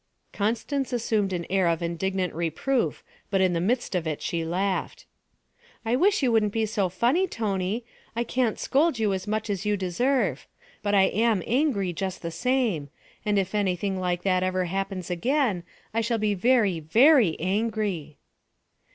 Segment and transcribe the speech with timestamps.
[0.33, 5.05] Constance assumed an air of indignant reproof, but in the midst of it she laughed.
[5.85, 7.85] 'I wish you wouldn't be so funny, Tony;
[8.15, 10.47] I can't scold you as much as you deserve.
[10.81, 12.89] But I am angry just the same,
[13.23, 15.61] and if anything like that ever happens again
[15.93, 18.17] I shall be very very angry.'